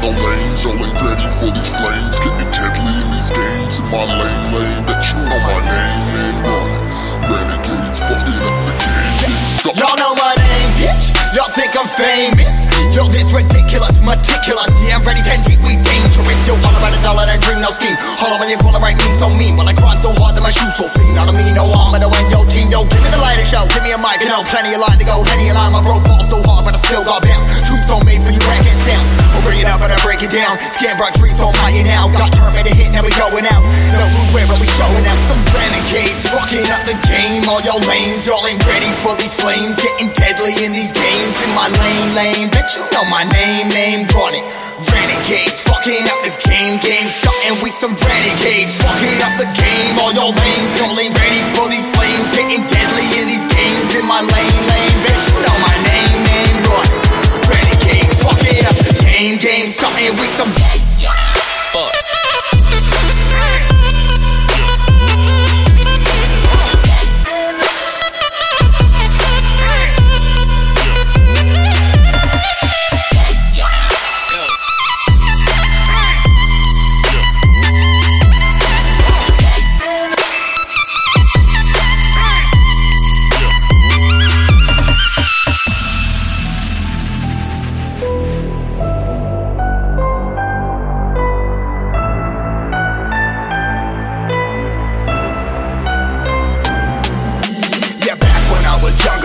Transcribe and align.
lanes, 0.00 0.64
y'all 0.64 0.72
ain't 0.72 0.96
ready 1.04 1.28
for 1.28 1.50
these 1.52 1.72
flames. 1.76 2.16
Getting 2.20 2.50
deadly 2.50 2.94
in 3.02 3.08
these 3.12 3.30
games. 3.30 3.80
In 3.80 3.86
my 3.92 4.04
lane, 4.08 4.44
lane, 4.54 4.82
bet 4.88 5.04
you 5.12 5.18
know 5.20 5.38
my 5.42 5.58
name, 5.60 6.04
name, 6.16 6.38
run. 6.40 6.70
Renegades 7.28 8.00
fucking 8.00 8.40
up 8.40 8.56
the 8.64 8.74
game. 8.80 9.76
Y'all 9.76 9.96
know 10.00 10.14
my 10.16 10.32
name, 10.34 10.70
bitch. 10.80 11.12
Y'all 11.36 11.52
think 11.52 11.76
I'm 11.76 11.88
famous. 11.88 12.68
Yo, 12.92 13.08
this 13.08 13.32
ridiculous, 13.32 14.00
meticulous. 14.04 14.72
Yeah, 14.84 15.00
I'm 15.00 15.04
ready, 15.04 15.22
10 15.22 15.44
deep, 15.44 15.60
we 15.64 15.76
dangerous. 15.80 16.40
Yo, 16.48 16.56
all 16.56 16.76
about 16.76 16.92
a 16.92 17.00
dollar, 17.00 17.24
that 17.24 17.40
dream, 17.40 17.60
no 17.60 17.70
scheme. 17.72 17.96
On 18.20 18.36
when 18.40 18.48
you 18.48 18.58
call 18.60 18.74
it 18.74 18.82
right, 18.82 18.96
me 18.96 19.08
so 19.16 19.30
mean. 19.30 19.56
But 19.56 19.68
I 19.70 19.74
grind 19.76 20.00
so 20.00 20.12
hard 20.12 20.36
that 20.36 20.44
my 20.44 20.52
shoes 20.52 20.76
so 20.76 20.88
clean. 20.92 21.14
Not 21.14 21.30
to 21.30 21.34
me, 21.36 21.52
no 21.52 21.68
harm, 21.68 21.92
but 21.94 22.02
I 22.04 22.08
win 22.08 22.26
yo 22.32 22.44
team. 22.48 22.68
Yo, 22.72 22.84
give 22.88 23.00
me 23.00 23.08
the 23.08 23.20
lighter 23.20 23.46
show, 23.46 23.64
give 23.70 23.84
me 23.84 23.92
a 23.92 23.98
mic, 24.00 24.20
you 24.20 24.28
know, 24.28 24.44
plenty 24.48 24.74
of 24.74 24.82
line 24.82 24.98
to 24.98 25.06
go, 25.06 25.22
of 25.22 25.28
line. 25.28 25.72
My 25.72 25.80
broke 25.80 26.04
ball 26.04 26.20
so 26.24 26.42
hard, 26.44 26.71
down. 30.42 30.58
Scan 30.74 30.98
trees 31.14 31.38
on 31.38 31.54
my 31.62 31.70
now. 31.86 32.10
Got 32.10 32.34
made 32.54 32.66
a 32.66 32.74
hit, 32.74 32.90
now 32.90 33.06
we 33.06 33.14
going 33.14 33.46
out. 33.46 33.62
No 33.94 34.06
where 34.34 34.46
are 34.48 34.58
we 34.58 34.66
showing 34.74 35.06
out? 35.06 35.20
Some 35.30 35.38
renegades 35.54 36.26
fucking 36.26 36.66
up 36.74 36.82
the 36.82 36.98
game. 37.06 37.46
All 37.46 37.62
y'all 37.62 37.82
lames, 37.86 38.26
y'all 38.26 38.42
ain't 38.48 38.60
ready 38.66 38.90
for 39.04 39.14
these 39.14 39.34
flames. 39.36 39.78
Getting 39.78 40.10
deadly 40.16 40.56
in 40.64 40.74
these 40.74 40.90
games. 40.90 41.34
In 41.46 41.50
my 41.54 41.68
lane, 41.70 42.10
lane, 42.18 42.48
bitch, 42.50 42.74
you 42.74 42.82
know 42.90 43.04
my 43.06 43.22
name, 43.22 43.68
name, 43.70 44.08
run 44.10 44.34
it. 44.34 44.44
Renegades, 44.82 45.62
fucking 45.62 46.10
up 46.10 46.20
the 46.26 46.34
game, 46.42 46.80
game, 46.82 47.06
starting 47.06 47.56
with 47.62 47.76
some 47.76 47.94
renegades, 47.94 48.80
fucking 48.82 49.18
up 49.22 49.38
the 49.38 49.46
game. 49.54 49.94
All 50.02 50.10
y'all 50.10 50.34
lames, 50.34 50.74
y'all 50.80 50.96
ain't 50.98 51.14
ready 51.14 51.42
for 51.54 51.70
these 51.70 51.86
flames, 51.94 52.34
getting 52.34 52.66
deadly 52.66 53.06
in 53.20 53.30
these 53.30 53.46
games. 53.52 53.94
In 53.94 54.04
my 54.08 54.18
lane, 54.18 54.60
lane, 54.66 54.98
bitch, 55.06 55.11
starting 60.02 60.18
with 60.18 60.30
some. 60.30 60.52
Fuck. 60.52 60.81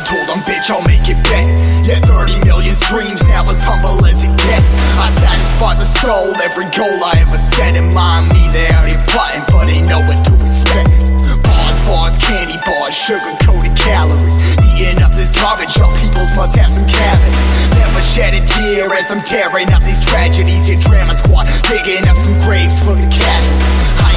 Younger, 0.00 0.12
told 0.12 0.28
them, 0.28 0.40
bitch, 0.44 0.70
I'll 0.70 0.84
make 0.86 1.08
it 1.08 1.20
back. 1.24 1.46
Yeah, 1.84 2.00
30 2.04 2.44
million 2.46 2.74
streams, 2.74 3.22
now 3.24 3.44
as 3.48 3.62
humble 3.64 4.04
as 4.06 4.24
it 4.24 4.32
gets. 4.36 4.70
I 4.96 5.08
satisfy 5.20 5.74
the 5.74 5.84
soul, 5.84 6.34
every 6.40 6.64
goal 6.76 6.96
I 7.04 7.16
ever 7.20 7.36
set 7.36 7.74
in 7.76 7.92
mind. 7.94 8.32
Me, 8.32 8.48
they 8.48 8.68
out 8.72 8.86
here 8.86 9.00
plotting, 9.10 9.44
but 9.48 9.68
they 9.68 9.80
know 9.80 10.00
what 10.00 10.22
to 10.24 10.34
expect. 10.40 11.10
Bars, 11.42 11.78
bars, 11.84 12.16
candy 12.18 12.56
bars, 12.64 12.94
sugar 12.94 13.34
coated 13.44 13.76
calories. 13.76 14.40
Eating 14.64 15.02
up 15.02 15.12
this 15.12 15.32
garbage, 15.34 15.76
y'all 15.76 15.92
peoples 15.96 16.32
must 16.36 16.56
have 16.56 16.70
some 16.70 16.86
cabinets. 16.88 17.48
Never 17.76 18.00
shed 18.00 18.32
a 18.34 18.40
tear 18.44 18.88
as 18.94 19.10
I'm 19.12 19.22
tearing 19.22 19.68
up 19.72 19.82
these 19.84 20.00
tragedies. 20.04 20.68
Your 20.68 20.78
drama 20.80 21.14
squad, 21.14 21.48
digging 21.68 22.08
up 22.08 22.16
some 22.16 22.38
graves 22.40 22.80
for 22.80 22.96
the 22.96 23.08
casualties. 23.08 23.76
I 24.00 24.16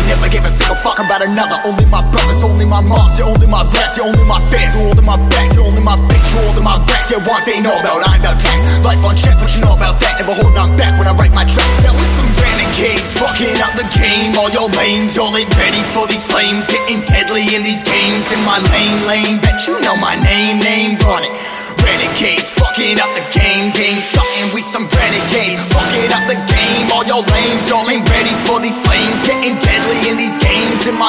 fuck 0.83 0.99
about 0.99 1.23
another. 1.23 1.55
Only 1.63 1.87
my 1.87 2.03
brothers, 2.11 2.43
only 2.43 2.67
my 2.67 2.83
moms, 2.83 3.15
you're 3.15 3.31
only 3.31 3.47
my 3.47 3.63
raps, 3.71 3.95
you're 3.95 4.05
only 4.05 4.27
my 4.27 4.43
fans, 4.51 4.75
you're 4.75 4.91
only 4.91 5.01
my 5.01 5.15
backs, 5.31 5.55
you're 5.55 5.63
only 5.63 5.79
my 5.79 5.95
bitch, 5.95 6.27
you're 6.35 6.43
only 6.43 6.59
my 6.59 6.75
backs. 6.83 7.07
Your 7.07 7.23
wants 7.23 7.47
ain't 7.47 7.63
know 7.63 7.71
about, 7.71 8.03
I'm 8.03 8.19
about 8.19 8.37
tax. 8.37 8.67
Life 8.83 8.99
on 9.07 9.15
check, 9.15 9.39
but 9.39 9.47
you 9.55 9.63
know 9.63 9.71
about 9.71 9.95
that. 10.03 10.19
Never 10.19 10.35
holding 10.35 10.59
on 10.59 10.75
back 10.75 10.99
when 10.99 11.07
I 11.07 11.15
write 11.15 11.31
my 11.31 11.47
tracks. 11.47 11.79
That 11.87 11.95
was 11.95 12.09
some 12.19 12.27
renegades, 12.35 13.15
fucking 13.15 13.55
up 13.63 13.73
the 13.79 13.87
game. 13.95 14.35
All 14.35 14.51
your 14.51 14.67
lanes, 14.75 15.15
y'all 15.15 15.31
ain't 15.31 15.49
ready 15.55 15.81
for 15.95 16.03
these 16.11 16.27
flames. 16.27 16.67
Getting 16.67 17.07
deadly 17.07 17.47
in 17.55 17.63
these 17.63 17.81
games. 17.87 18.27
In 18.35 18.43
my 18.43 18.59
lane, 18.75 19.07
lane, 19.07 19.39
bet 19.39 19.63
you 19.63 19.79
know 19.79 19.95
my 20.03 20.19
name, 20.19 20.59
name, 20.59 20.99
run 21.07 21.23
it. 21.23 21.31
Renegades, 21.79 22.51
fucking 22.51 22.99
up 22.99 23.11
the 23.11 23.23
game, 23.35 23.71
game, 23.75 23.99
starting 23.99 24.47
with 24.55 24.63
some 24.63 24.87
renegades, 24.87 25.63
fucking 25.67 26.11
up 26.15 26.23
the 26.31 26.39
game. 26.47 26.87
All 26.95 27.03
your 27.03 27.23
lanes, 27.23 27.67
y'all 27.67 27.87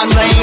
ain't 0.04 0.14
ready 0.16 0.33